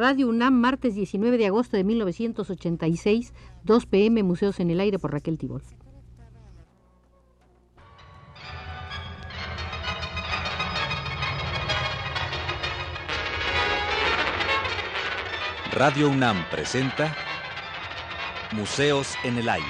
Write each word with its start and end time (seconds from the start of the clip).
Radio 0.00 0.28
UNAM, 0.28 0.54
martes 0.54 0.94
19 0.94 1.36
de 1.36 1.44
agosto 1.44 1.76
de 1.76 1.84
1986, 1.84 3.34
2 3.64 3.84
pm, 3.84 4.22
Museos 4.22 4.58
en 4.58 4.70
el 4.70 4.80
Aire 4.80 4.98
por 4.98 5.12
Raquel 5.12 5.36
Tibol. 5.36 5.60
Radio 15.70 16.08
UNAM 16.08 16.48
presenta 16.50 17.14
Museos 18.52 19.16
en 19.22 19.36
el 19.36 19.50
Aire. 19.50 19.66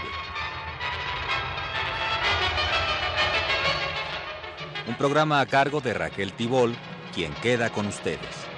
Un 4.87 4.95
programa 4.95 5.41
a 5.41 5.47
cargo 5.47 5.81
de 5.81 5.93
Raquel 5.93 6.33
Tibol, 6.35 6.77
quien 7.13 7.33
queda 7.43 7.71
con 7.71 7.89
ustedes. 7.89 8.50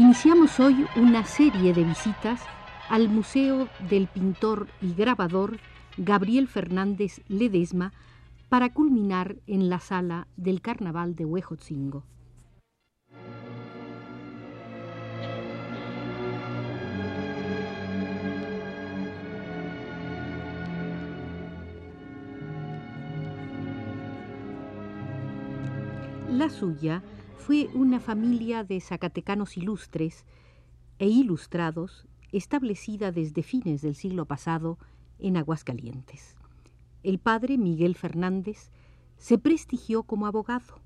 Iniciamos 0.00 0.58
hoy 0.60 0.86
una 0.96 1.26
serie 1.26 1.74
de 1.74 1.84
visitas 1.84 2.40
al 2.88 3.10
Museo 3.10 3.68
del 3.90 4.06
Pintor 4.06 4.66
y 4.80 4.94
Grabador 4.94 5.58
Gabriel 5.98 6.48
Fernández 6.48 7.20
Ledesma 7.28 7.92
para 8.48 8.72
culminar 8.72 9.36
en 9.46 9.68
la 9.68 9.78
sala 9.78 10.26
del 10.38 10.62
Carnaval 10.62 11.16
de 11.16 11.26
Huejotzingo. 11.26 12.02
La 26.30 26.48
suya 26.48 27.02
fue 27.40 27.70
una 27.72 28.00
familia 28.00 28.64
de 28.64 28.78
zacatecanos 28.80 29.56
ilustres 29.56 30.26
e 30.98 31.08
ilustrados 31.08 32.06
establecida 32.32 33.12
desde 33.12 33.42
fines 33.42 33.80
del 33.80 33.94
siglo 33.94 34.26
pasado 34.26 34.78
en 35.18 35.38
Aguascalientes. 35.38 36.36
El 37.02 37.18
padre, 37.18 37.56
Miguel 37.56 37.96
Fernández, 37.96 38.70
se 39.16 39.38
prestigió 39.38 40.02
como 40.02 40.26
abogado. 40.26 40.80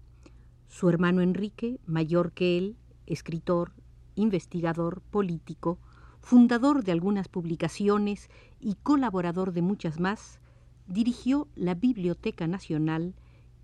Su 0.68 0.88
hermano 0.88 1.22
Enrique, 1.22 1.80
mayor 1.86 2.30
que 2.30 2.56
él, 2.56 2.76
escritor, 3.06 3.72
investigador, 4.14 5.02
político, 5.10 5.80
fundador 6.20 6.84
de 6.84 6.92
algunas 6.92 7.26
publicaciones 7.26 8.30
y 8.60 8.76
colaborador 8.76 9.52
de 9.52 9.62
muchas 9.62 9.98
más, 9.98 10.38
dirigió 10.86 11.48
la 11.56 11.74
Biblioteca 11.74 12.46
Nacional 12.46 13.16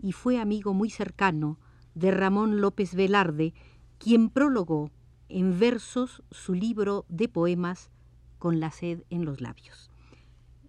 y 0.02 0.10
fue 0.10 0.40
amigo 0.40 0.74
muy 0.74 0.90
cercano 0.90 1.56
de 1.94 2.10
Ramón 2.10 2.60
López 2.60 2.94
Velarde, 2.94 3.54
quien 3.98 4.30
prologó 4.30 4.90
en 5.28 5.58
versos 5.58 6.22
su 6.30 6.54
libro 6.54 7.04
de 7.08 7.28
poemas 7.28 7.90
Con 8.38 8.58
la 8.58 8.70
sed 8.70 9.04
en 9.10 9.24
los 9.24 9.40
labios. 9.40 9.90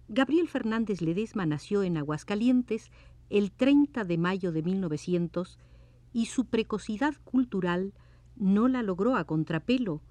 Gabriel 0.08 0.48
Fernández 0.48 1.00
Ledesma 1.00 1.46
nació 1.46 1.82
en 1.82 1.96
Aguascalientes 1.96 2.90
el 3.30 3.50
30 3.50 4.04
de 4.04 4.18
mayo 4.18 4.52
de 4.52 4.62
1900 4.62 5.58
y 6.12 6.26
su 6.26 6.44
precocidad 6.44 7.14
cultural 7.24 7.94
no 8.36 8.68
la 8.68 8.82
logró 8.82 9.16
a 9.16 9.24
contrapelo. 9.24 10.02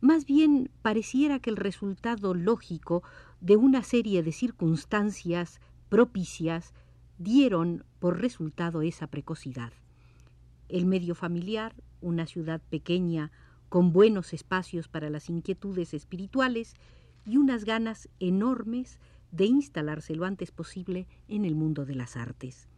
Más 0.00 0.24
bien 0.24 0.70
pareciera 0.82 1.40
que 1.40 1.50
el 1.50 1.56
resultado 1.56 2.32
lógico 2.32 3.02
de 3.40 3.56
una 3.56 3.82
serie 3.82 4.22
de 4.22 4.32
circunstancias 4.32 5.60
propicias 5.88 6.72
dieron 7.18 7.84
por 7.98 8.20
resultado 8.20 8.82
esa 8.82 9.08
precocidad 9.08 9.72
el 10.70 10.86
medio 10.86 11.14
familiar, 11.14 11.74
una 12.00 12.26
ciudad 12.26 12.60
pequeña 12.70 13.30
con 13.68 13.92
buenos 13.92 14.32
espacios 14.32 14.88
para 14.88 15.10
las 15.10 15.28
inquietudes 15.28 15.94
espirituales 15.94 16.74
y 17.24 17.36
unas 17.36 17.64
ganas 17.64 18.08
enormes 18.18 18.98
de 19.30 19.46
instalarse 19.46 20.14
lo 20.16 20.24
antes 20.24 20.50
posible 20.50 21.06
en 21.28 21.44
el 21.44 21.54
mundo 21.54 21.84
de 21.84 21.94
las 21.94 22.16
artes. 22.16 22.68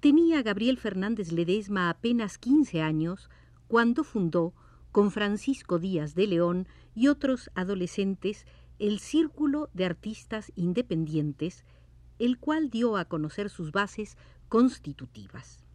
Tenía 0.00 0.42
Gabriel 0.42 0.78
Fernández 0.78 1.32
Ledesma 1.32 1.90
apenas 1.90 2.38
15 2.38 2.82
años 2.82 3.30
cuando 3.66 4.04
fundó, 4.04 4.54
con 4.92 5.10
Francisco 5.10 5.78
Díaz 5.78 6.14
de 6.14 6.26
León 6.26 6.66
y 6.94 7.08
otros 7.08 7.50
adolescentes, 7.54 8.46
el 8.78 9.00
Círculo 9.00 9.68
de 9.74 9.84
Artistas 9.84 10.52
Independientes, 10.56 11.64
el 12.18 12.38
cual 12.38 12.70
dio 12.70 12.96
a 12.96 13.04
conocer 13.04 13.50
sus 13.50 13.70
bases 13.70 14.16
constitutivas. 14.48 15.67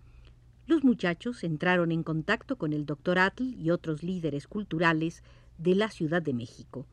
Los 0.66 0.84
muchachos 0.84 1.44
entraron 1.44 1.92
en 1.92 2.04
contacto 2.04 2.58
con 2.58 2.72
el 2.72 2.86
doctor 2.86 3.20
Atl 3.20 3.54
y 3.56 3.70
otros 3.70 4.02
líderes 4.02 4.48
culturales 4.48 5.22
de 5.58 5.76
la 5.76 5.90
Ciudad 5.90 6.22
de 6.22 6.34
México. 6.34 6.86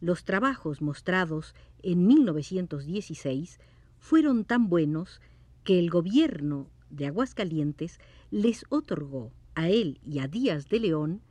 Los 0.00 0.24
trabajos 0.24 0.82
mostrados 0.82 1.54
en 1.82 2.06
1916 2.06 3.58
fueron 3.98 4.44
tan 4.44 4.68
buenos 4.68 5.20
que 5.64 5.78
el 5.78 5.88
gobierno 5.88 6.68
de 6.90 7.06
Aguascalientes 7.06 8.00
les 8.30 8.64
otorgó 8.68 9.32
a 9.54 9.68
él 9.70 9.98
y 10.04 10.18
a 10.18 10.28
Díaz 10.28 10.68
de 10.68 10.80
León 10.80 11.22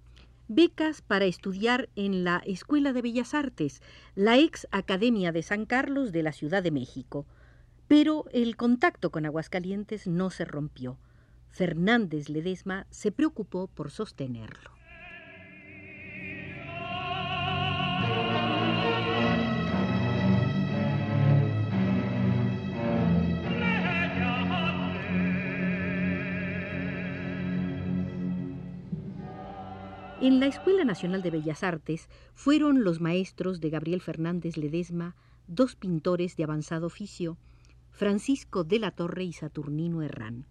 becas 0.47 1.03
para 1.03 1.25
estudiar 1.25 1.89
en 1.95 2.23
la 2.23 2.41
Escuela 2.45 2.93
de 2.93 3.03
Bellas 3.03 3.35
Artes, 3.35 3.83
la 4.15 4.39
ex 4.39 4.67
Academia 4.71 5.31
de 5.31 5.43
San 5.43 5.67
Carlos 5.67 6.11
de 6.11 6.23
la 6.23 6.31
Ciudad 6.31 6.63
de 6.63 6.71
México. 6.71 7.27
Pero 7.87 8.25
el 8.31 8.55
contacto 8.55 9.11
con 9.11 9.27
Aguascalientes 9.27 10.07
no 10.07 10.31
se 10.31 10.45
rompió. 10.45 10.97
Fernández 11.49 12.29
Ledesma 12.29 12.87
se 12.89 13.11
preocupó 13.11 13.67
por 13.67 13.91
sostenerlo. 13.91 14.79
En 30.21 30.41
la 30.41 30.47
Escuela 30.47 30.83
Nacional 30.83 31.21
de 31.21 31.31
Bellas 31.31 31.63
Artes 31.63 32.09
fueron 32.35 32.83
los 32.83 32.99
maestros 32.99 33.61
de 33.61 33.69
Gabriel 33.69 34.01
Fernández 34.01 34.57
Ledesma 34.57 35.15
dos 35.47 35.75
pintores 35.75 36.35
de 36.35 36.43
avanzado 36.43 36.87
oficio, 36.87 37.37
Francisco 37.89 38.63
de 38.63 38.79
la 38.79 38.91
Torre 38.91 39.23
y 39.23 39.33
Saturnino 39.33 40.01
Herrán. 40.01 40.45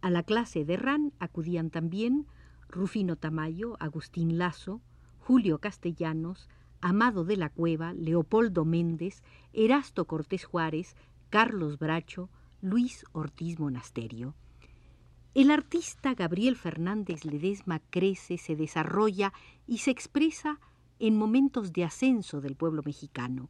A 0.00 0.10
la 0.10 0.22
clase 0.22 0.64
de 0.64 0.76
RAN 0.76 1.12
acudían 1.18 1.70
también 1.70 2.26
Rufino 2.68 3.16
Tamayo, 3.16 3.76
Agustín 3.80 4.38
Lazo, 4.38 4.80
Julio 5.18 5.58
Castellanos, 5.58 6.48
Amado 6.80 7.24
de 7.24 7.36
la 7.36 7.50
Cueva, 7.50 7.92
Leopoldo 7.92 8.64
Méndez, 8.64 9.22
Erasto 9.52 10.06
Cortés 10.06 10.44
Juárez, 10.44 10.96
Carlos 11.30 11.78
Bracho, 11.78 12.30
Luis 12.62 13.04
Ortiz 13.12 13.58
Monasterio. 13.58 14.34
El 15.34 15.50
artista 15.50 16.14
Gabriel 16.14 16.56
Fernández 16.56 17.24
Ledesma 17.24 17.80
crece, 17.90 18.38
se 18.38 18.56
desarrolla 18.56 19.32
y 19.66 19.78
se 19.78 19.90
expresa 19.90 20.60
en 20.98 21.16
momentos 21.16 21.72
de 21.72 21.84
ascenso 21.84 22.40
del 22.40 22.56
pueblo 22.56 22.82
mexicano, 22.84 23.48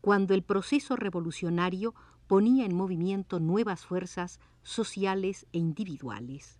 cuando 0.00 0.34
el 0.34 0.42
proceso 0.42 0.96
revolucionario 0.96 1.94
ponía 2.26 2.64
en 2.64 2.74
movimiento 2.74 3.40
nuevas 3.40 3.84
fuerzas 3.84 4.40
sociales 4.62 5.46
e 5.52 5.58
individuales. 5.58 6.58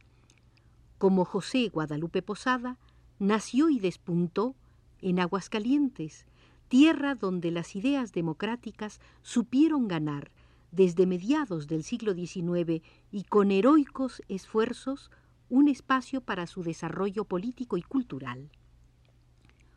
Como 0.99 1.25
José 1.25 1.69
Guadalupe 1.69 2.23
Posada, 2.23 2.79
nació 3.19 3.71
y 3.71 3.79
despuntó 3.79 4.55
en 5.01 5.21
Aguascalientes, 5.21 6.27
tierra 6.69 7.15
donde 7.15 7.51
las 7.51 7.77
ideas 7.77 8.13
democráticas 8.13 9.01
supieron 9.23 9.89
ganar 9.89 10.31
desde 10.71 11.07
mediados 11.07 11.69
del 11.69 11.85
siglo 11.85 12.15
XIX 12.15 12.83
y 13.13 13.25
con 13.25 13.51
heroicos 13.51 14.23
esfuerzos 14.29 15.11
un 15.49 15.69
espacio 15.69 16.21
para 16.21 16.47
su 16.47 16.63
desarrollo 16.63 17.25
político 17.25 17.77
y 17.77 17.83
cultural. 17.83 18.51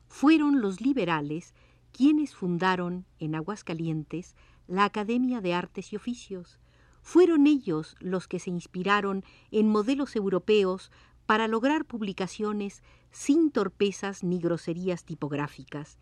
Fueron 0.07 0.61
los 0.61 0.81
liberales 0.81 1.53
quienes 1.97 2.35
fundaron 2.35 3.07
en 3.17 3.33
Aguascalientes 3.33 4.35
la 4.67 4.85
Academia 4.85 5.41
de 5.41 5.55
Artes 5.55 5.91
y 5.91 5.95
Oficios. 5.95 6.59
Fueron 7.01 7.47
ellos 7.47 7.95
los 7.99 8.27
que 8.27 8.37
se 8.37 8.51
inspiraron 8.51 9.23
en 9.49 9.67
modelos 9.67 10.15
europeos 10.15 10.91
para 11.25 11.47
lograr 11.47 11.85
publicaciones 11.85 12.83
sin 13.09 13.49
torpezas 13.49 14.23
ni 14.23 14.39
groserías 14.39 15.05
tipográficas. 15.05 15.97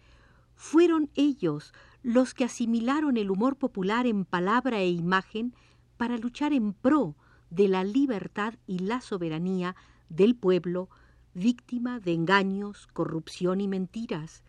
Fueron 0.55 1.09
ellos 1.15 1.73
los 2.03 2.33
que 2.33 2.43
asimilaron 2.43 3.15
el 3.15 3.31
humor 3.31 3.55
popular 3.55 4.05
en 4.05 4.25
palabra 4.25 4.79
e 4.81 4.89
imagen 4.89 5.55
para 5.95 6.17
luchar 6.17 6.51
en 6.51 6.73
pro 6.73 7.15
de 7.49 7.69
la 7.69 7.85
libertad 7.85 8.55
y 8.67 8.79
la 8.79 8.99
soberanía 8.99 9.77
del 10.09 10.35
pueblo, 10.35 10.89
víctima 11.33 12.01
de 12.01 12.11
engaños, 12.11 12.87
corrupción 12.87 13.61
y 13.61 13.69
mentiras. 13.69 14.43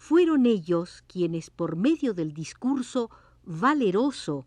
Fueron 0.00 0.46
ellos 0.46 1.04
quienes, 1.06 1.50
por 1.50 1.76
medio 1.76 2.14
del 2.14 2.32
discurso 2.32 3.10
valeroso 3.44 4.46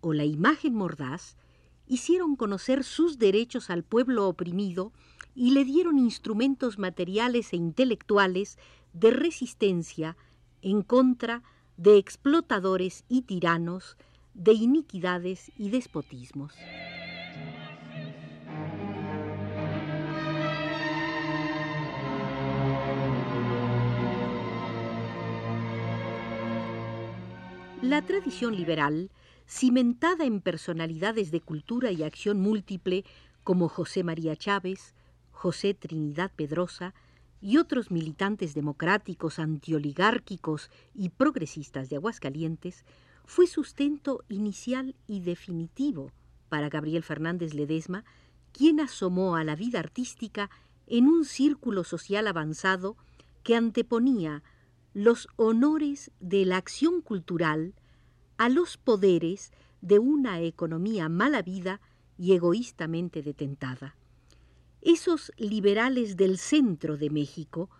o 0.00 0.12
la 0.12 0.24
imagen 0.24 0.74
mordaz, 0.74 1.36
hicieron 1.88 2.36
conocer 2.36 2.84
sus 2.84 3.18
derechos 3.18 3.68
al 3.68 3.82
pueblo 3.82 4.28
oprimido 4.28 4.92
y 5.34 5.50
le 5.50 5.64
dieron 5.64 5.98
instrumentos 5.98 6.78
materiales 6.78 7.52
e 7.52 7.56
intelectuales 7.56 8.58
de 8.92 9.10
resistencia 9.10 10.16
en 10.62 10.82
contra 10.82 11.42
de 11.76 11.98
explotadores 11.98 13.04
y 13.08 13.22
tiranos, 13.22 13.96
de 14.34 14.52
iniquidades 14.52 15.50
y 15.58 15.70
despotismos. 15.70 16.54
La 27.82 28.00
tradición 28.00 28.54
liberal, 28.54 29.10
cimentada 29.44 30.24
en 30.24 30.40
personalidades 30.40 31.32
de 31.32 31.40
cultura 31.40 31.90
y 31.90 32.04
acción 32.04 32.40
múltiple 32.40 33.04
como 33.42 33.68
José 33.68 34.04
María 34.04 34.36
Chávez, 34.36 34.94
José 35.32 35.74
Trinidad 35.74 36.30
Pedrosa 36.36 36.94
y 37.40 37.56
otros 37.56 37.90
militantes 37.90 38.54
democráticos, 38.54 39.40
antioligárquicos 39.40 40.70
y 40.94 41.08
progresistas 41.08 41.90
de 41.90 41.96
Aguascalientes, 41.96 42.84
fue 43.24 43.48
sustento 43.48 44.22
inicial 44.28 44.94
y 45.08 45.18
definitivo 45.18 46.12
para 46.48 46.68
Gabriel 46.68 47.02
Fernández 47.02 47.52
Ledesma, 47.52 48.04
quien 48.52 48.78
asomó 48.78 49.34
a 49.34 49.42
la 49.42 49.56
vida 49.56 49.80
artística 49.80 50.50
en 50.86 51.08
un 51.08 51.24
círculo 51.24 51.82
social 51.82 52.28
avanzado 52.28 52.96
que 53.42 53.56
anteponía 53.56 54.44
los 54.94 55.28
honores 55.36 56.10
de 56.20 56.44
la 56.44 56.58
acción 56.58 57.00
cultural 57.00 57.74
a 58.36 58.48
los 58.48 58.76
poderes 58.76 59.52
de 59.80 59.98
una 59.98 60.40
economía 60.40 61.08
mala 61.08 61.42
vida 61.42 61.80
y 62.18 62.32
egoístamente 62.32 63.22
detentada. 63.22 63.96
Esos 64.80 65.32
liberales 65.36 66.16
del 66.16 66.38
centro 66.38 66.96
de 66.96 67.08
México 67.08 67.70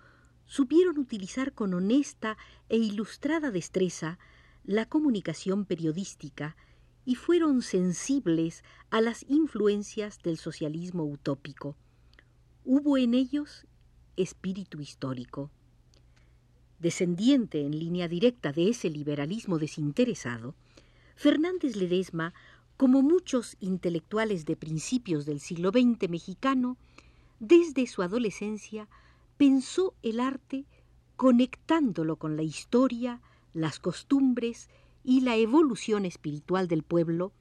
supieron 0.47 0.99
utilizar 0.99 1.53
con 1.53 1.75
honesta 1.75 2.37
e 2.69 2.77
ilustrada 2.77 3.51
destreza 3.51 4.19
la 4.65 4.87
comunicación 4.87 5.65
periodística 5.65 6.57
y 7.05 7.17
fueron 7.17 7.63
sensibles 7.63 8.63
a 8.91 9.01
las 9.01 9.25
influencias 9.29 10.19
del 10.23 10.39
socialismo 10.39 11.05
utópico. 11.05 11.77
Hubo 12.65 12.97
en 12.97 13.15
ellos 13.15 13.67
espíritu 14.17 14.81
histórico 14.81 15.51
descendiente 16.83 17.61
en 17.61 17.79
línea 17.79 18.09
directa 18.09 18.53
de 18.53 18.69
ese 18.69 18.91
liberalismo 18.91 19.59
desinteresado, 19.59 20.55
Fernández 21.15 21.77
Ledesma, 21.77 22.35
como 22.77 23.03
muchos 23.03 23.57
intelectuales 23.61 24.45
de 24.45 24.57
principios 24.57 25.25
del 25.25 25.39
siglo 25.39 25.71
XX 25.71 26.11
mexicano, 26.11 26.77
desde 27.39 27.87
su 27.87 28.03
adolescencia 28.03 28.89
pensó 29.37 29.95
el 30.03 30.19
arte 30.19 30.65
conectándolo 31.17 32.17
con 32.17 32.37
la 32.37 32.43
historia, 32.43 33.21
las 33.53 33.79
costumbres 33.79 34.69
y 35.05 35.21
la 35.21 35.37
evolución 35.37 36.05
espiritual 36.05 36.67
del 36.67 36.83
pueblo, 36.83 37.33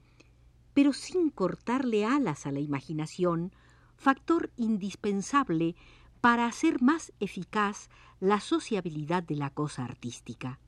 pero 0.72 0.92
sin 0.92 1.30
cortarle 1.30 2.04
alas 2.04 2.46
a 2.46 2.52
la 2.52 2.60
imaginación, 2.60 3.52
factor 3.96 4.50
indispensable 4.56 5.74
para 6.20 6.46
hacer 6.46 6.80
más 6.80 7.12
eficaz 7.18 7.90
la 8.22 8.38
sociabilidad 8.38 9.24
de 9.24 9.34
la 9.34 9.50
cosa 9.50 9.84
artística. 9.84 10.60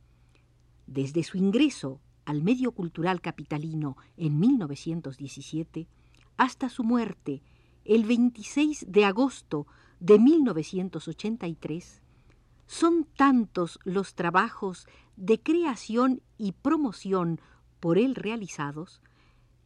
Desde 0.88 1.22
su 1.22 1.38
ingreso 1.38 2.00
al 2.24 2.42
medio 2.42 2.72
cultural 2.72 3.20
capitalino 3.20 3.96
en 4.16 4.40
1917 4.40 5.86
hasta 6.36 6.68
su 6.68 6.82
muerte 6.82 7.44
el 7.84 8.06
26 8.06 8.86
de 8.88 9.04
agosto 9.04 9.68
de 10.00 10.18
1983, 10.18 12.02
son 12.66 13.06
tantos 13.16 13.78
los 13.84 14.16
trabajos 14.16 14.88
de 15.14 15.40
creación 15.40 16.22
y 16.36 16.52
promoción 16.52 17.40
por 17.78 17.98
él 17.98 18.16
realizados 18.16 19.00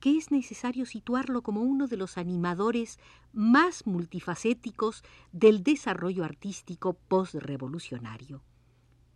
que 0.01 0.17
es 0.17 0.31
necesario 0.31 0.87
situarlo 0.87 1.43
como 1.43 1.63
uno 1.63 1.89
de 1.89 1.97
los 1.97 2.19
animadores 2.19 2.99
más 3.33 3.87
multifacéticos 3.87 5.03
del 5.33 5.63
desarrollo 5.63 6.25
artístico 6.25 6.95
postrevolucionario. 6.95 8.43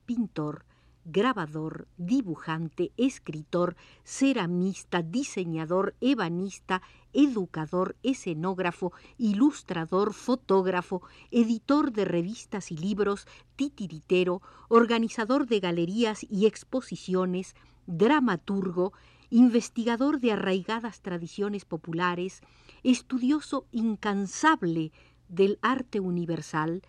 Pintor, 0.06 0.64
grabador, 1.05 1.88
dibujante, 1.96 2.93
escritor, 2.96 3.76
ceramista, 4.05 5.02
diseñador, 5.02 5.94
ebanista, 6.00 6.82
educador, 7.12 7.96
escenógrafo, 8.02 8.93
ilustrador, 9.19 10.14
fotógrafo, 10.14 11.02
editor 11.31 11.93
de 11.93 12.05
revistas 12.05 12.70
y 12.70 12.76
libros, 12.76 13.26
titiritero, 13.56 14.43
organizador 14.69 15.46
de 15.46 15.61
galerías 15.61 16.25
y 16.28 16.46
exposiciones, 16.46 17.55
dramaturgo, 17.87 18.93
investigador 19.32 20.20
de 20.20 20.32
arraigadas 20.32 21.00
tradiciones 21.00 21.64
populares, 21.64 22.43
estudioso 22.82 23.67
incansable 23.73 24.93
del 25.29 25.58
arte 25.62 26.00
universal, 26.00 26.82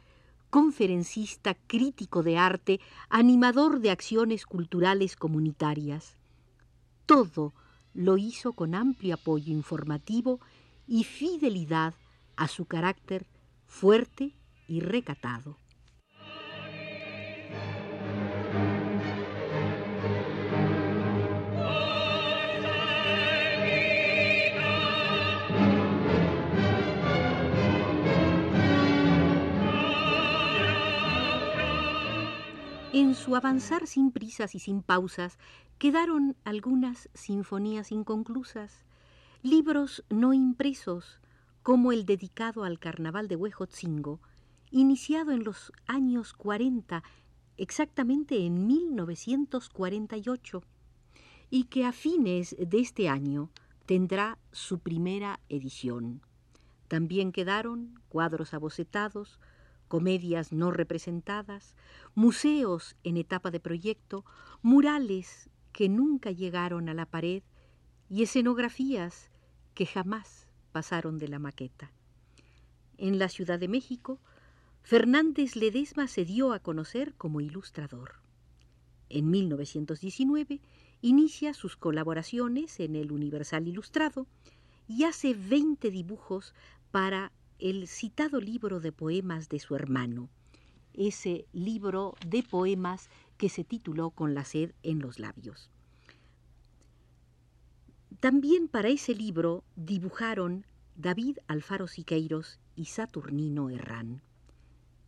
conferencista 0.49 1.55
crítico 1.55 2.21
de 2.21 2.37
arte, 2.37 2.81
animador 3.07 3.79
de 3.79 3.91
acciones 3.91 4.45
culturales 4.45 5.15
comunitarias. 5.15 6.17
Todo 7.05 7.53
lo 7.93 8.17
hizo 8.17 8.51
con 8.51 8.75
amplio 8.75 9.15
apoyo 9.15 9.53
informativo 9.53 10.41
y 10.85 11.05
fidelidad 11.05 11.93
a 12.35 12.49
su 12.49 12.65
carácter 12.65 13.25
fuerte 13.65 14.35
y 14.67 14.81
recatado. 14.81 15.62
En 32.93 33.15
su 33.15 33.35
avanzar 33.35 33.87
sin 33.87 34.11
prisas 34.11 34.53
y 34.53 34.59
sin 34.59 34.83
pausas 34.83 35.39
quedaron 35.79 36.35
algunas 36.43 37.09
sinfonías 37.15 37.91
inconclusas, 37.91 38.85
libros 39.41 40.03
no 40.11 40.31
impresos, 40.31 41.19
como 41.63 41.91
el 41.91 42.05
dedicado 42.05 42.63
al 42.63 42.77
carnaval 42.77 43.27
de 43.27 43.35
Huejotzingo, 43.35 44.19
iniciado 44.69 45.31
en 45.31 45.43
los 45.43 45.73
años 45.87 46.33
40, 46.33 47.01
exactamente 47.57 48.45
en 48.45 48.67
1948, 48.67 50.61
y 51.49 51.63
que 51.63 51.85
a 51.85 51.93
fines 51.93 52.55
de 52.59 52.79
este 52.79 53.09
año 53.09 53.49
tendrá 53.87 54.37
su 54.51 54.77
primera 54.77 55.39
edición. 55.49 56.21
También 56.89 57.31
quedaron 57.31 57.99
cuadros 58.07 58.53
abocetados, 58.53 59.39
comedias 59.93 60.51
no 60.51 60.71
representadas, 60.71 61.75
museos 62.15 62.95
en 63.03 63.15
etapa 63.15 63.51
de 63.51 63.59
proyecto, 63.59 64.25
murales 64.63 65.51
que 65.71 65.87
nunca 65.87 66.31
llegaron 66.31 66.89
a 66.89 66.95
la 66.95 67.05
pared 67.05 67.43
y 68.09 68.23
escenografías 68.23 69.29
que 69.75 69.85
jamás 69.85 70.47
pasaron 70.71 71.19
de 71.19 71.27
la 71.27 71.37
maqueta. 71.37 71.91
En 72.97 73.19
la 73.19 73.29
Ciudad 73.29 73.59
de 73.59 73.67
México, 73.67 74.19
Fernández 74.81 75.55
Ledesma 75.55 76.07
se 76.07 76.25
dio 76.25 76.53
a 76.53 76.59
conocer 76.59 77.13
como 77.13 77.39
ilustrador. 77.39 78.13
En 79.09 79.29
1919 79.29 80.59
inicia 81.01 81.53
sus 81.53 81.77
colaboraciones 81.77 82.79
en 82.79 82.95
el 82.95 83.11
Universal 83.11 83.67
Ilustrado 83.67 84.25
y 84.87 85.03
hace 85.03 85.35
20 85.35 85.91
dibujos 85.91 86.55
para 86.89 87.31
el 87.63 87.87
citado 87.87 88.41
libro 88.41 88.81
de 88.81 88.91
poemas 88.91 89.47
de 89.47 89.57
su 89.57 89.73
hermano, 89.73 90.27
ese 90.93 91.45
libro 91.53 92.13
de 92.27 92.43
poemas 92.43 93.09
que 93.37 93.47
se 93.47 93.63
tituló 93.63 94.09
Con 94.09 94.33
la 94.33 94.43
sed 94.43 94.73
en 94.83 94.99
los 94.99 95.17
labios. 95.17 95.69
También 98.19 98.67
para 98.67 98.89
ese 98.89 99.15
libro 99.15 99.63
dibujaron 99.77 100.65
David 100.97 101.37
Alfaro 101.47 101.87
Siqueiros 101.87 102.59
y 102.75 102.85
Saturnino 102.85 103.69
Herrán. 103.69 104.21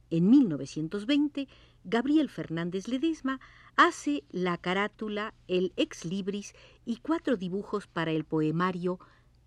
En 0.09 0.29
1920, 0.29 1.49
Gabriel 1.83 2.29
Fernández 2.29 2.87
Ledesma 2.87 3.41
hace 3.75 4.23
la 4.31 4.57
carátula, 4.57 5.33
el 5.49 5.73
ex 5.75 6.05
libris 6.05 6.53
y 6.85 6.97
cuatro 7.01 7.35
dibujos 7.35 7.87
para 7.87 8.11
el 8.11 8.23
poemario 8.23 8.97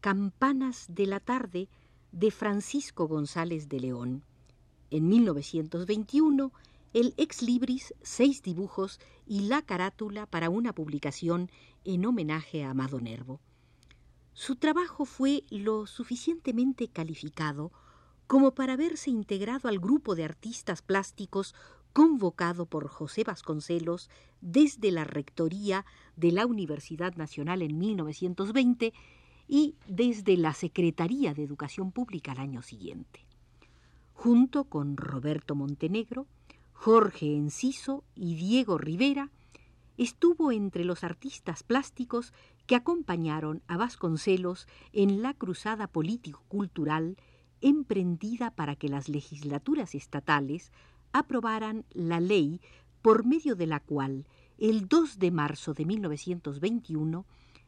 Campanas 0.00 0.84
de 0.90 1.06
la 1.06 1.20
tarde 1.20 1.70
de 2.12 2.30
Francisco 2.30 3.06
González 3.06 3.68
de 3.68 3.80
León. 3.80 4.22
En 4.90 5.08
1921, 5.08 6.52
el 6.94 7.14
ex 7.16 7.42
libris, 7.42 7.94
seis 8.02 8.42
dibujos 8.42 9.00
y 9.26 9.40
la 9.42 9.62
carátula 9.62 10.26
para 10.26 10.48
una 10.50 10.72
publicación 10.72 11.50
en 11.84 12.06
homenaje 12.06 12.64
a 12.64 12.70
Amado 12.70 13.00
Nervo. 13.00 13.40
Su 14.32 14.56
trabajo 14.56 15.04
fue 15.04 15.44
lo 15.50 15.86
suficientemente 15.86 16.88
calificado 16.88 17.72
como 18.26 18.54
para 18.54 18.76
verse 18.76 19.10
integrado 19.10 19.68
al 19.68 19.78
grupo 19.78 20.14
de 20.14 20.24
artistas 20.24 20.82
plásticos 20.82 21.54
convocado 21.92 22.66
por 22.66 22.88
José 22.88 23.24
Vasconcelos 23.24 24.10
desde 24.40 24.92
la 24.92 25.04
Rectoría 25.04 25.84
de 26.16 26.32
la 26.32 26.46
Universidad 26.46 27.16
Nacional 27.16 27.62
en 27.62 27.78
1920 27.78 28.92
y 29.48 29.74
desde 29.88 30.36
la 30.36 30.52
Secretaría 30.52 31.34
de 31.34 31.42
Educación 31.42 31.90
Pública 31.90 32.32
al 32.32 32.38
año 32.38 32.62
siguiente. 32.62 33.24
Junto 34.12 34.64
con 34.64 34.96
Roberto 34.96 35.54
Montenegro, 35.54 36.26
Jorge 36.74 37.34
Enciso 37.34 38.04
y 38.14 38.34
Diego 38.34 38.78
Rivera, 38.78 39.30
estuvo 39.96 40.52
entre 40.52 40.84
los 40.84 41.02
artistas 41.02 41.62
plásticos 41.62 42.32
que 42.66 42.76
acompañaron 42.76 43.62
a 43.66 43.78
Vasconcelos 43.78 44.68
en 44.92 45.22
la 45.22 45.34
cruzada 45.34 45.86
político-cultural 45.88 47.16
emprendida 47.60 48.50
para 48.52 48.76
que 48.76 48.88
las 48.88 49.08
legislaturas 49.08 49.94
estatales 49.94 50.70
aprobaran 51.12 51.84
la 51.90 52.20
ley 52.20 52.60
por 53.02 53.24
medio 53.24 53.56
de 53.56 53.66
la 53.66 53.80
cual 53.80 54.26
el 54.58 54.88
2 54.88 55.18
de 55.18 55.30
marzo 55.30 55.74
de 55.74 55.84
1921 55.84 57.24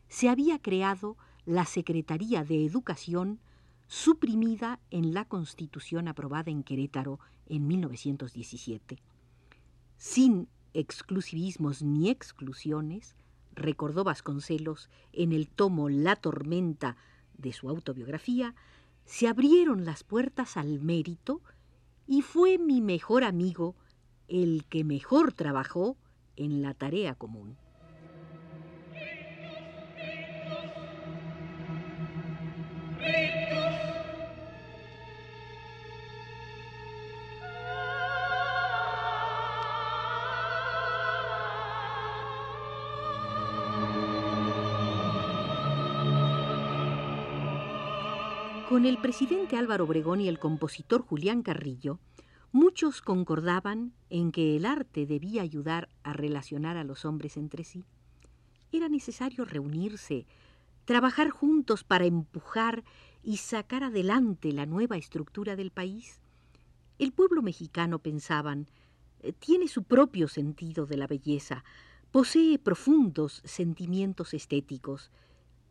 se 0.08 0.28
había 0.28 0.60
creado 0.60 1.16
la 1.44 1.64
Secretaría 1.64 2.44
de 2.44 2.64
Educación 2.64 3.40
suprimida 3.86 4.78
en 4.90 5.14
la 5.14 5.24
Constitución 5.24 6.08
aprobada 6.08 6.50
en 6.50 6.62
Querétaro 6.62 7.18
en 7.46 7.66
1917. 7.66 8.98
Sin 9.96 10.48
exclusivismos 10.74 11.82
ni 11.82 12.08
exclusiones, 12.08 13.16
recordó 13.54 14.04
Vasconcelos 14.04 14.88
en 15.12 15.32
el 15.32 15.48
tomo 15.48 15.88
La 15.88 16.16
tormenta 16.16 16.96
de 17.36 17.52
su 17.52 17.68
autobiografía, 17.68 18.54
se 19.04 19.26
abrieron 19.26 19.84
las 19.84 20.04
puertas 20.04 20.56
al 20.56 20.80
mérito 20.80 21.40
y 22.06 22.22
fue 22.22 22.58
mi 22.58 22.80
mejor 22.80 23.24
amigo 23.24 23.74
el 24.28 24.64
que 24.68 24.84
mejor 24.84 25.32
trabajó 25.32 25.96
en 26.36 26.62
la 26.62 26.74
tarea 26.74 27.14
común. 27.14 27.56
Con 48.70 48.86
el 48.86 48.98
presidente 48.98 49.56
Álvaro 49.56 49.82
Obregón 49.82 50.20
y 50.20 50.28
el 50.28 50.38
compositor 50.38 51.02
Julián 51.02 51.42
Carrillo, 51.42 51.98
muchos 52.52 53.02
concordaban 53.02 53.94
en 54.10 54.30
que 54.30 54.54
el 54.54 54.64
arte 54.64 55.06
debía 55.06 55.42
ayudar 55.42 55.88
a 56.04 56.12
relacionar 56.12 56.76
a 56.76 56.84
los 56.84 57.04
hombres 57.04 57.36
entre 57.36 57.64
sí. 57.64 57.82
Era 58.70 58.88
necesario 58.88 59.44
reunirse, 59.44 60.24
trabajar 60.84 61.30
juntos 61.30 61.82
para 61.82 62.04
empujar 62.04 62.84
y 63.24 63.38
sacar 63.38 63.82
adelante 63.82 64.52
la 64.52 64.66
nueva 64.66 64.96
estructura 64.96 65.56
del 65.56 65.72
país. 65.72 66.20
El 67.00 67.10
pueblo 67.10 67.42
mexicano, 67.42 67.98
pensaban, 67.98 68.68
tiene 69.40 69.66
su 69.66 69.82
propio 69.82 70.28
sentido 70.28 70.86
de 70.86 70.96
la 70.96 71.08
belleza, 71.08 71.64
posee 72.12 72.56
profundos 72.60 73.42
sentimientos 73.44 74.32
estéticos. 74.32 75.10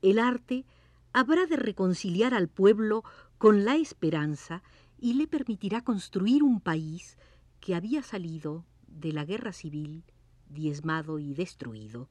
El 0.02 0.20
arte 0.20 0.66
habrá 1.14 1.46
de 1.46 1.56
reconciliar 1.56 2.34
al 2.34 2.48
pueblo 2.48 3.04
con 3.38 3.66
la 3.66 3.76
esperanza 3.76 4.64
y 4.98 5.14
le 5.14 5.28
permitirá 5.28 5.82
construir 5.84 6.44
un 6.44 6.60
país 6.60 7.18
que 7.60 7.76
había 7.76 8.04
salido 8.04 8.66
de 8.88 9.14
la 9.14 9.26
guerra 9.26 9.54
civil 9.54 10.04
diezmado 10.50 11.20
y 11.20 11.34
destruido. 11.34 12.10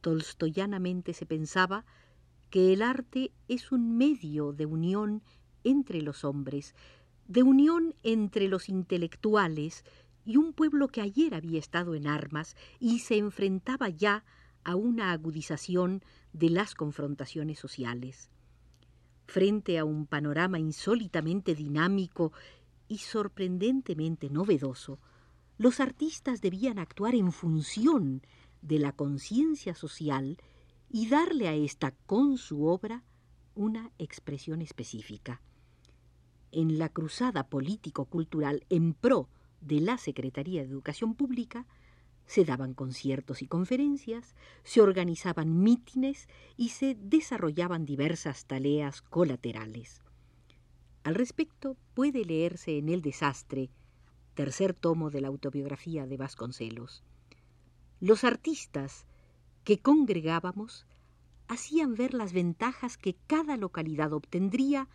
Tolstoyanamente 0.00 1.12
se 1.14 1.26
pensaba 1.26 1.84
que 2.50 2.72
el 2.72 2.82
arte 2.82 3.32
es 3.48 3.72
un 3.72 3.96
medio 3.96 4.52
de 4.52 4.66
unión 4.66 5.22
entre 5.64 6.02
los 6.02 6.24
hombres, 6.24 6.74
de 7.26 7.42
unión 7.42 7.94
entre 8.02 8.48
los 8.48 8.68
intelectuales 8.68 9.84
y 10.24 10.36
un 10.36 10.52
pueblo 10.52 10.88
que 10.88 11.00
ayer 11.00 11.34
había 11.34 11.58
estado 11.58 11.94
en 11.94 12.06
armas 12.06 12.56
y 12.80 13.00
se 13.00 13.16
enfrentaba 13.16 13.88
ya 13.88 14.24
a 14.64 14.76
una 14.76 15.12
agudización 15.12 16.02
de 16.32 16.50
las 16.50 16.74
confrontaciones 16.74 17.58
sociales. 17.58 18.30
Frente 19.26 19.78
a 19.78 19.84
un 19.84 20.06
panorama 20.06 20.58
insólitamente 20.58 21.54
dinámico 21.54 22.32
y 22.88 22.98
sorprendentemente 22.98 24.30
novedoso, 24.30 24.98
los 25.58 25.80
artistas 25.80 26.40
debían 26.40 26.78
actuar 26.78 27.14
en 27.14 27.32
función 27.32 28.22
de 28.62 28.78
la 28.78 28.92
conciencia 28.92 29.74
social 29.74 30.38
y 30.90 31.08
darle 31.08 31.48
a 31.48 31.54
ésta 31.54 31.94
con 32.06 32.38
su 32.38 32.64
obra 32.64 33.04
una 33.54 33.90
expresión 33.98 34.62
específica. 34.62 35.42
En 36.52 36.78
la 36.78 36.88
cruzada 36.88 37.48
político-cultural 37.48 38.64
en 38.70 38.94
pro 38.94 39.28
de 39.60 39.80
la 39.80 39.98
Secretaría 39.98 40.62
de 40.62 40.68
Educación 40.68 41.14
Pública, 41.14 41.66
se 42.28 42.44
daban 42.44 42.74
conciertos 42.74 43.40
y 43.42 43.46
conferencias, 43.46 44.36
se 44.62 44.82
organizaban 44.82 45.62
mítines 45.62 46.28
y 46.58 46.68
se 46.68 46.94
desarrollaban 46.94 47.86
diversas 47.86 48.44
tareas 48.44 49.00
colaterales. 49.00 50.02
Al 51.04 51.14
respecto 51.14 51.78
puede 51.94 52.26
leerse 52.26 52.76
en 52.76 52.90
El 52.90 53.00
desastre, 53.00 53.70
tercer 54.34 54.74
tomo 54.74 55.10
de 55.10 55.22
la 55.22 55.28
autobiografía 55.28 56.06
de 56.06 56.18
Vasconcelos. 56.18 57.02
Los 57.98 58.24
artistas 58.24 59.06
que 59.64 59.78
congregábamos 59.78 60.86
hacían 61.48 61.94
ver 61.94 62.12
las 62.12 62.34
ventajas 62.34 62.98
que 62.98 63.16
cada 63.26 63.56
localidad 63.56 64.12
obtendría 64.12 64.86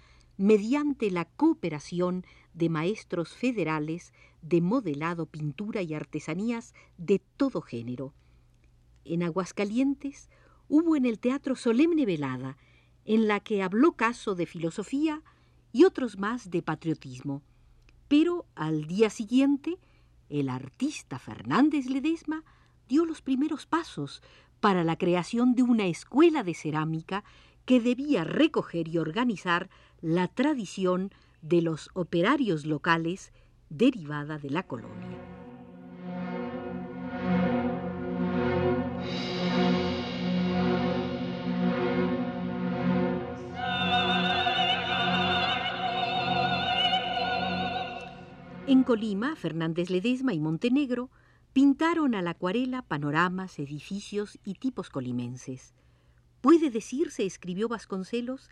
mediante 0.44 1.10
la 1.10 1.24
cooperación 1.24 2.26
de 2.54 2.68
maestros 2.68 3.30
federales 3.30 4.12
de 4.42 4.60
modelado, 4.60 5.26
pintura 5.26 5.82
y 5.84 5.94
artesanías 5.94 6.74
de 6.98 7.20
todo 7.38 7.62
género. 7.62 8.14
En 9.06 9.24
Aguascalientes 9.24 10.30
hubo 10.68 10.98
en 10.98 11.06
el 11.06 11.20
teatro 11.20 11.56
solemne 11.56 12.06
velada, 12.06 12.58
en 13.06 13.30
la 13.30 13.40
que 13.40 13.64
habló 13.64 13.94
caso 13.94 14.36
de 14.36 14.46
filosofía 14.46 15.22
y 15.72 15.86
otros 15.86 16.18
más 16.18 16.52
de 16.52 16.62
patriotismo. 16.62 17.42
Pero 18.10 18.46
al 18.54 18.86
día 18.86 19.10
siguiente, 19.10 19.78
el 20.28 20.50
artista 20.50 21.20
Fernández 21.20 21.86
Ledesma 21.86 22.44
dio 22.90 23.06
los 23.06 23.22
primeros 23.22 23.66
pasos 23.66 24.22
para 24.60 24.84
la 24.84 24.98
creación 24.98 25.56
de 25.56 25.64
una 25.64 25.86
escuela 25.86 26.44
de 26.44 26.54
cerámica 26.54 27.24
que 27.66 27.80
debía 27.80 28.24
recoger 28.24 28.88
y 28.88 28.98
organizar 28.98 29.70
la 30.02 30.28
tradición 30.28 31.12
de 31.42 31.62
los 31.62 31.90
operarios 31.94 32.66
locales 32.66 33.32
derivada 33.70 34.38
de 34.38 34.50
la 34.50 34.64
colonia. 34.64 35.20
En 48.66 48.84
Colima, 48.84 49.36
Fernández 49.36 49.90
Ledesma 49.90 50.34
y 50.34 50.40
Montenegro 50.40 51.10
pintaron 51.52 52.16
a 52.16 52.22
la 52.22 52.32
acuarela 52.32 52.82
panoramas, 52.82 53.60
edificios 53.60 54.40
y 54.44 54.56
tipos 54.56 54.90
colimenses. 54.90 55.74
Puede 56.44 56.72
decirse, 56.72 57.26
escribió 57.26 57.70
Vasconcelos, 57.70 58.50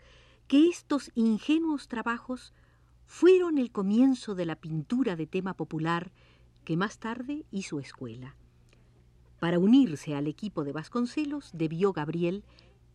que 0.48 0.66
estos 0.66 1.10
ingenuos 1.14 1.88
trabajos 1.88 2.54
fueron 3.04 3.58
el 3.58 3.70
comienzo 3.70 4.34
de 4.34 4.46
la 4.46 4.56
pintura 4.56 5.14
de 5.14 5.26
tema 5.26 5.52
popular 5.52 6.10
que 6.64 6.78
más 6.78 6.98
tarde 6.98 7.44
hizo 7.50 7.80
escuela. 7.80 8.34
Para 9.40 9.58
unirse 9.58 10.14
al 10.14 10.26
equipo 10.26 10.64
de 10.64 10.72
Vasconcelos 10.72 11.50
debió 11.52 11.92
Gabriel 11.92 12.44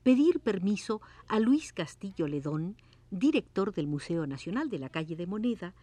pedir 0.01 0.39
permiso 0.39 0.99
a 1.27 1.39
Luis 1.39 1.73
Castillo 1.73 2.27
Ledón, 2.27 2.75
director 3.11 3.75
del 3.75 3.85
Museo 3.85 4.25
Nacional 4.25 4.67
de 4.71 4.79
la 4.79 4.89
calle 4.89 5.15
de 5.15 5.27
Moneda, 5.27 5.75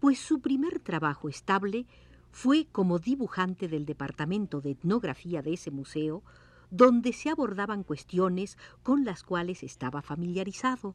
pues 0.00 0.18
su 0.18 0.40
primer 0.40 0.80
trabajo 0.80 1.28
estable 1.28 1.86
fue 2.32 2.66
como 2.72 2.98
dibujante 2.98 3.68
del 3.68 3.86
Departamento 3.86 4.60
de 4.60 4.72
Etnografía 4.72 5.40
de 5.40 5.52
ese 5.52 5.70
museo, 5.70 6.24
donde 6.76 7.14
se 7.14 7.30
abordaban 7.30 7.84
cuestiones 7.84 8.58
con 8.82 9.04
las 9.06 9.22
cuales 9.22 9.62
estaba 9.62 10.02
familiarizado. 10.02 10.94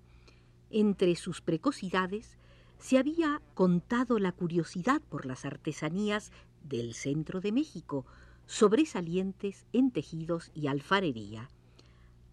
Entre 0.69 1.15
sus 1.15 1.41
precocidades 1.41 2.37
se 2.77 2.99
había 2.99 3.41
contado 3.55 4.19
la 4.19 4.31
curiosidad 4.31 5.01
por 5.01 5.25
las 5.25 5.43
artesanías 5.43 6.31
del 6.63 6.93
centro 6.93 7.41
de 7.41 7.51
México, 7.51 8.05
sobresalientes 8.45 9.65
en 9.73 9.91
tejidos 9.91 10.51
y 10.53 10.67
alfarería. 10.67 11.49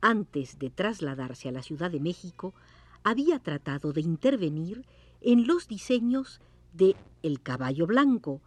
antes 0.00 0.60
de 0.60 0.70
trasladarse 0.70 1.48
a 1.48 1.52
la 1.52 1.62
Ciudad 1.62 1.90
de 1.90 1.98
México, 1.98 2.54
había 3.02 3.40
tratado 3.40 3.92
de 3.92 4.00
intervenir 4.00 4.86
en 5.20 5.46
los 5.48 5.66
diseños 5.66 6.40
de 6.72 6.94
El 7.22 7.42
Caballo 7.42 7.86
Blanco, 7.88 8.40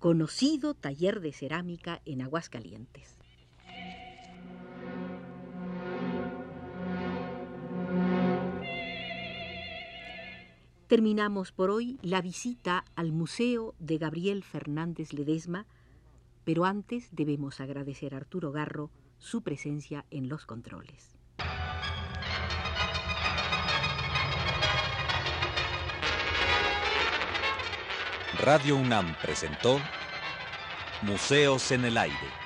conocido 0.00 0.74
taller 0.74 1.20
de 1.20 1.32
cerámica 1.32 2.02
en 2.06 2.22
Aguascalientes. 2.22 3.15
Terminamos 10.86 11.50
por 11.50 11.70
hoy 11.70 11.98
la 12.00 12.22
visita 12.22 12.84
al 12.94 13.10
Museo 13.10 13.74
de 13.80 13.98
Gabriel 13.98 14.44
Fernández 14.44 15.12
Ledesma, 15.12 15.66
pero 16.44 16.64
antes 16.64 17.08
debemos 17.10 17.60
agradecer 17.60 18.14
a 18.14 18.18
Arturo 18.18 18.52
Garro 18.52 18.90
su 19.18 19.42
presencia 19.42 20.04
en 20.12 20.28
los 20.28 20.46
controles. 20.46 21.16
Radio 28.38 28.76
UNAM 28.76 29.16
presentó 29.20 29.80
Museos 31.02 31.72
en 31.72 31.84
el 31.84 31.98
Aire. 31.98 32.45